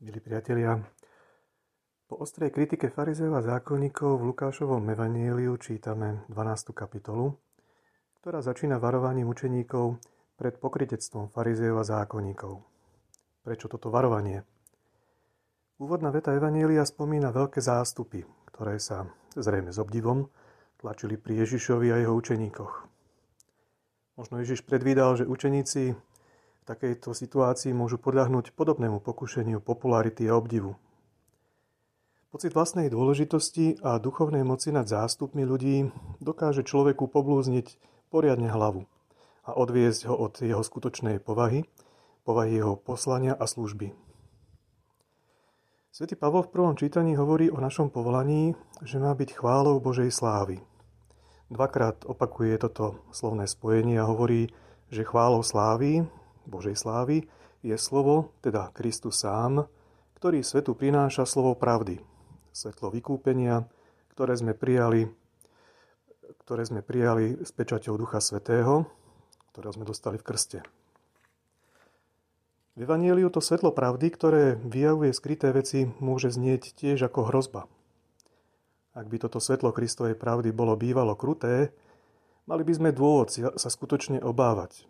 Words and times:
Milí 0.00 0.16
priatelia, 0.16 0.80
po 2.08 2.24
ostrej 2.24 2.56
kritike 2.56 2.88
farizeov 2.88 3.36
a 3.36 3.44
zákonníkov 3.44 4.16
v 4.16 4.32
Lukášovom 4.32 4.80
evaníliu 4.96 5.52
čítame 5.60 6.24
12. 6.32 6.72
kapitolu, 6.72 7.36
ktorá 8.16 8.40
začína 8.40 8.80
varovaním 8.80 9.28
učeníkov 9.28 10.00
pred 10.40 10.56
pokritectvom 10.56 11.28
farizeov 11.28 11.84
a 11.84 11.84
zákonníkov. 11.84 12.64
Prečo 13.44 13.68
toto 13.68 13.92
varovanie? 13.92 14.40
Úvodná 15.76 16.08
veta 16.08 16.32
evanília 16.32 16.88
spomína 16.88 17.28
veľké 17.28 17.60
zástupy, 17.60 18.24
ktoré 18.48 18.80
sa 18.80 19.04
zrejme 19.36 19.68
s 19.68 19.76
obdivom 19.76 20.32
tlačili 20.80 21.20
pri 21.20 21.44
Ježišovi 21.44 21.92
a 21.92 22.00
jeho 22.00 22.16
učeníkoch. 22.16 22.72
Možno 24.16 24.40
Ježiš 24.40 24.64
predvídal, 24.64 25.20
že 25.20 25.28
učeníci 25.28 25.92
v 26.60 26.64
takejto 26.68 27.16
situácii 27.16 27.72
môžu 27.72 27.96
podľahnúť 27.96 28.52
podobnému 28.52 29.00
pokušeniu 29.00 29.64
popularity 29.64 30.28
a 30.28 30.36
obdivu. 30.36 30.76
Pocit 32.30 32.54
vlastnej 32.54 32.86
dôležitosti 32.86 33.82
a 33.82 33.98
duchovnej 33.98 34.46
moci 34.46 34.70
nad 34.70 34.86
zástupmi 34.86 35.42
ľudí 35.42 35.90
dokáže 36.22 36.62
človeku 36.62 37.10
poblúzniť 37.10 37.74
poriadne 38.12 38.46
hlavu 38.46 38.86
a 39.42 39.50
odviesť 39.56 40.06
ho 40.06 40.14
od 40.14 40.38
jeho 40.38 40.62
skutočnej 40.62 41.18
povahy, 41.18 41.66
povahy 42.22 42.62
jeho 42.62 42.78
poslania 42.78 43.34
a 43.34 43.50
služby. 43.50 43.90
Svetý 45.90 46.14
Pavol 46.14 46.46
v 46.46 46.54
prvom 46.54 46.78
čítaní 46.78 47.18
hovorí 47.18 47.50
o 47.50 47.58
našom 47.58 47.90
povolaní, 47.90 48.54
že 48.86 49.02
má 49.02 49.10
byť 49.10 49.34
chválou 49.34 49.82
Božej 49.82 50.14
slávy. 50.14 50.62
Dvakrát 51.50 52.06
opakuje 52.06 52.62
toto 52.62 53.02
slovné 53.10 53.50
spojenie 53.50 53.98
a 53.98 54.06
hovorí, 54.06 54.54
že 54.86 55.02
chválou 55.02 55.42
slávy 55.42 56.06
Božej 56.48 56.76
slávy 56.76 57.28
je 57.60 57.76
slovo, 57.76 58.32
teda 58.40 58.72
Kristus 58.72 59.20
sám, 59.20 59.68
ktorý 60.20 60.44
svetu 60.44 60.76
prináša 60.76 61.24
slovo 61.24 61.56
pravdy, 61.56 62.00
svetlo 62.52 62.92
vykúpenia, 62.92 63.64
ktoré 64.12 64.36
sme 64.36 64.52
prijali, 64.52 65.08
ktoré 66.44 66.62
sme 66.68 66.84
prijali 66.84 67.40
s 67.40 67.52
pečaťou 67.52 67.96
Ducha 67.96 68.20
Svetého, 68.20 68.84
ktoré 69.52 69.72
sme 69.72 69.88
dostali 69.88 70.20
v 70.20 70.26
krste. 70.26 70.58
V 72.78 72.88
Evangeliu 72.88 73.28
to 73.28 73.44
svetlo 73.44 73.76
pravdy, 73.76 74.08
ktoré 74.08 74.42
vyjavuje 74.56 75.12
skryté 75.12 75.52
veci, 75.52 75.90
môže 76.00 76.32
znieť 76.32 76.72
tiež 76.76 77.12
ako 77.12 77.28
hrozba. 77.28 77.68
Ak 78.96 79.06
by 79.06 79.22
toto 79.22 79.38
svetlo 79.38 79.70
Kristovej 79.70 80.16
pravdy 80.18 80.50
bolo 80.50 80.74
bývalo 80.74 81.14
kruté, 81.14 81.70
mali 82.48 82.66
by 82.66 82.72
sme 82.74 82.90
dôvod 82.90 83.30
sa 83.30 83.68
skutočne 83.70 84.18
obávať, 84.24 84.89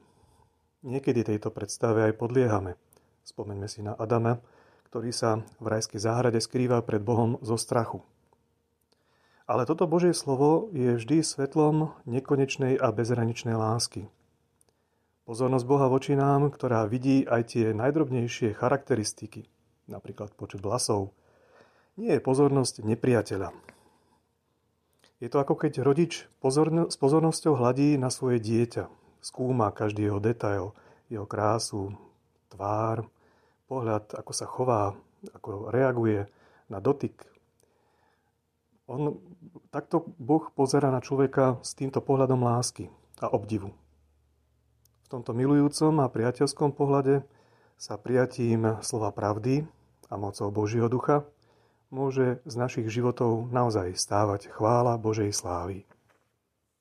Niekedy 0.81 1.29
tejto 1.29 1.53
predstave 1.53 2.09
aj 2.09 2.17
podliehame. 2.17 2.73
Spomeňme 3.21 3.69
si 3.69 3.85
na 3.85 3.93
Adama, 3.93 4.41
ktorý 4.89 5.13
sa 5.13 5.45
v 5.61 5.67
rajskej 5.77 6.01
záhrade 6.01 6.41
skrýva 6.41 6.81
pred 6.81 7.05
Bohom 7.05 7.37
zo 7.45 7.61
strachu. 7.61 8.01
Ale 9.45 9.69
toto 9.69 9.85
Božie 9.85 10.17
slovo 10.17 10.73
je 10.73 10.97
vždy 10.97 11.21
svetlom 11.21 11.93
nekonečnej 12.09 12.81
a 12.81 12.97
bezhraničnej 12.97 13.61
lásky. 13.61 14.09
Pozornosť 15.29 15.67
Boha 15.69 15.87
voči 15.93 16.17
nám, 16.17 16.49
ktorá 16.49 16.89
vidí 16.89 17.29
aj 17.29 17.55
tie 17.55 17.77
najdrobnejšie 17.77 18.57
charakteristiky, 18.57 19.53
napríklad 19.85 20.33
počet 20.33 20.65
vlasov, 20.65 21.13
nie 22.01 22.17
je 22.17 22.25
pozornosť 22.25 22.89
nepriateľa. 22.89 23.53
Je 25.21 25.29
to 25.29 25.37
ako 25.37 25.61
keď 25.61 25.85
rodič 25.85 26.25
pozorno- 26.41 26.89
s 26.89 26.97
pozornosťou 26.97 27.61
hladí 27.61 28.01
na 28.01 28.09
svoje 28.09 28.41
dieťa, 28.41 29.00
skúma 29.21 29.73
každý 29.73 30.09
jeho 30.09 30.21
detail, 30.21 30.77
jeho 31.13 31.25
krásu, 31.25 31.95
tvár, 32.51 33.07
pohľad, 33.71 34.17
ako 34.17 34.33
sa 34.35 34.47
chová, 34.49 34.97
ako 35.33 35.71
reaguje 35.71 36.27
na 36.67 36.83
dotyk. 36.83 37.23
On, 38.91 39.23
takto 39.71 40.03
Boh 40.19 40.51
pozera 40.51 40.91
na 40.91 40.99
človeka 40.99 41.63
s 41.63 41.79
týmto 41.79 42.03
pohľadom 42.03 42.43
lásky 42.43 42.91
a 43.23 43.31
obdivu. 43.31 43.71
V 45.05 45.09
tomto 45.11 45.31
milujúcom 45.31 46.03
a 46.03 46.11
priateľskom 46.11 46.75
pohľade 46.75 47.23
sa 47.79 47.95
prijatím 47.99 48.83
slova 48.83 49.15
pravdy 49.15 49.63
a 50.11 50.15
mocou 50.19 50.51
Božieho 50.51 50.91
ducha 50.91 51.23
môže 51.91 52.43
z 52.47 52.55
našich 52.55 52.87
životov 52.91 53.51
naozaj 53.51 53.95
stávať 53.99 54.51
chvála 54.51 54.99
Božej 54.99 55.35
slávy. 55.35 55.87